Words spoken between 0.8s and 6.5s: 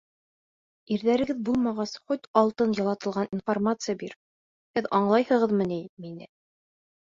Ирҙәрегеҙ булмағас, хоть алтын ялатылған информация бир, һеҙ аңлайһығыҙмы ни мине?